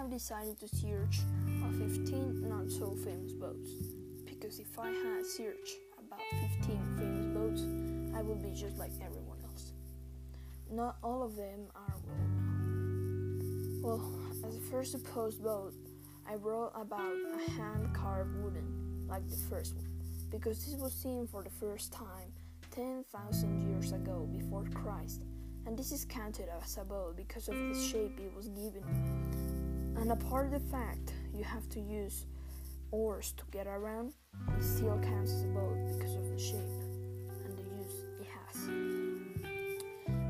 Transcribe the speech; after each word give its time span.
have 0.00 0.10
decided 0.10 0.58
to 0.58 0.66
search 0.66 1.18
of 1.62 1.76
15 1.76 2.48
not 2.48 2.70
so 2.70 2.96
famous 3.04 3.34
boats 3.34 3.68
because 4.24 4.58
if 4.58 4.78
I 4.78 4.88
had 4.88 5.26
searched 5.26 5.76
about 5.98 6.20
15 6.58 6.96
famous 6.96 7.26
boats, 7.26 8.16
I 8.16 8.22
would 8.22 8.42
be 8.42 8.50
just 8.58 8.78
like 8.78 8.92
everyone 9.04 9.36
else. 9.44 9.72
Not 10.70 10.96
all 11.02 11.22
of 11.22 11.36
them 11.36 11.66
are 11.74 11.96
well 12.06 12.16
known. 12.16 13.80
Well, 13.82 14.48
as 14.48 14.56
a 14.56 14.60
first 14.70 14.92
supposed 14.92 15.44
boat, 15.44 15.74
I 16.26 16.36
wrote 16.36 16.72
about 16.74 17.12
a 17.34 17.50
hand 17.50 17.92
carved 17.92 18.34
wooden, 18.42 19.06
like 19.06 19.28
the 19.28 19.36
first 19.50 19.76
one, 19.76 19.90
because 20.30 20.64
this 20.64 20.76
was 20.76 20.94
seen 20.94 21.26
for 21.26 21.42
the 21.42 21.50
first 21.50 21.92
time 21.92 22.32
10,000 22.70 23.68
years 23.68 23.92
ago 23.92 24.26
before 24.32 24.64
Christ, 24.72 25.20
and 25.66 25.78
this 25.78 25.92
is 25.92 26.06
counted 26.06 26.48
as 26.64 26.78
a 26.78 26.84
boat 26.84 27.18
because 27.18 27.48
of 27.48 27.56
the 27.56 27.74
shape 27.78 28.18
it 28.18 28.34
was 28.34 28.48
given. 28.48 29.29
And 30.00 30.12
apart 30.12 30.46
of 30.46 30.52
the 30.52 30.60
fact 30.70 31.12
you 31.34 31.44
have 31.44 31.68
to 31.68 31.80
use 31.80 32.24
oars 32.90 33.34
to 33.36 33.44
get 33.50 33.66
around, 33.66 34.14
it 34.56 34.64
still 34.64 34.98
counts 34.98 35.30
as 35.30 35.44
a 35.44 35.48
boat 35.48 35.76
because 35.86 36.16
of 36.16 36.26
the 36.30 36.38
shape 36.38 36.56
and 37.44 37.56
the 37.56 37.62
use 37.62 38.04
it 38.18 38.26
has. 38.26 38.68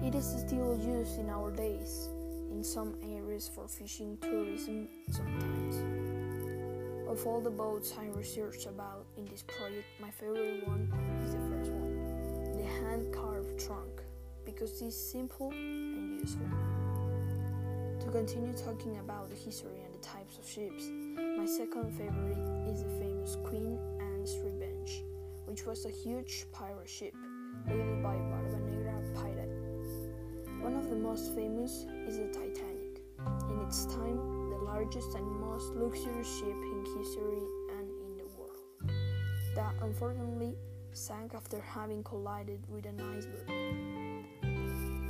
It 0.04 0.14
is 0.16 0.26
still 0.44 0.76
used 0.76 1.20
in 1.20 1.30
our 1.30 1.52
days 1.52 2.08
in 2.50 2.64
some 2.64 2.96
areas 3.02 3.48
for 3.54 3.68
fishing 3.68 4.18
tourism 4.20 4.88
sometimes. 5.08 5.76
Of 7.08 7.24
all 7.24 7.40
the 7.40 7.50
boats 7.50 7.94
I 7.96 8.06
researched 8.16 8.66
about 8.66 9.06
in 9.16 9.24
this 9.26 9.44
project, 9.44 9.86
my 10.00 10.10
favorite 10.10 10.66
one 10.66 10.92
is 11.24 11.32
the 11.32 11.40
first 11.48 11.70
one, 11.70 12.56
the 12.56 12.66
hand 12.66 13.14
carved 13.14 13.58
trunk, 13.64 14.02
because 14.44 14.82
it's 14.82 14.96
simple 14.96 15.50
and 15.52 16.20
useful. 16.20 16.48
Continue 18.12 18.52
talking 18.52 18.98
about 18.98 19.28
the 19.28 19.36
history 19.36 19.80
and 19.84 19.94
the 19.94 19.98
types 19.98 20.36
of 20.36 20.44
ships, 20.44 20.90
my 21.38 21.46
second 21.46 21.92
favorite 21.96 22.36
is 22.68 22.82
the 22.82 22.88
famous 22.98 23.36
Queen 23.44 23.78
Anne's 24.00 24.36
Revenge, 24.44 25.04
which 25.46 25.64
was 25.64 25.86
a 25.86 25.90
huge 25.90 26.46
pirate 26.50 26.88
ship 26.88 27.14
built 27.68 28.02
by 28.02 28.16
Barba 28.16 28.58
Negra 28.68 29.00
pirate. 29.14 29.48
One 30.60 30.74
of 30.74 30.90
the 30.90 30.96
most 30.96 31.34
famous 31.36 31.86
is 32.08 32.18
the 32.18 32.26
Titanic, 32.26 33.00
in 33.48 33.60
its 33.64 33.86
time 33.86 34.50
the 34.50 34.58
largest 34.64 35.14
and 35.14 35.24
most 35.40 35.72
luxurious 35.74 36.38
ship 36.38 36.48
in 36.48 36.84
history 36.98 37.46
and 37.78 37.88
in 37.88 38.16
the 38.18 38.26
world, 38.36 38.58
that 39.54 39.72
unfortunately 39.82 40.56
sank 40.92 41.32
after 41.34 41.60
having 41.60 42.02
collided 42.02 42.60
with 42.68 42.86
an 42.86 43.00
iceberg. 43.00 43.46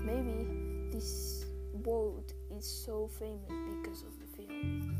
Maybe 0.05 0.47
this 0.93 1.47
boat 1.77 2.35
so 2.67 3.09
famous 3.19 3.53
because 3.83 4.03
of 4.03 4.19
the 4.19 4.27
film. 4.37 4.97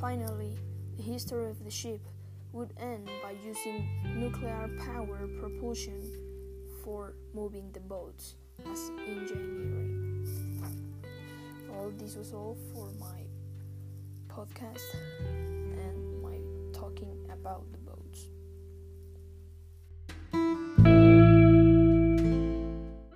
Finally, 0.00 0.56
the 0.96 1.02
history 1.02 1.50
of 1.50 1.62
the 1.64 1.70
ship 1.70 2.00
would 2.52 2.72
end 2.78 3.08
by 3.22 3.34
using 3.44 3.86
nuclear 4.18 4.70
power 4.78 5.28
propulsion 5.40 6.00
for 6.82 7.14
moving 7.34 7.70
the 7.72 7.80
boats 7.80 8.36
as 8.70 8.90
engineering. 9.06 10.26
Well, 11.68 11.92
this 11.98 12.16
was 12.16 12.32
all 12.32 12.56
for 12.72 12.88
my 12.98 13.22
podcast 14.28 14.94
and 14.94 16.22
my 16.22 16.38
talking 16.72 17.16
about 17.30 17.70
the 17.72 17.78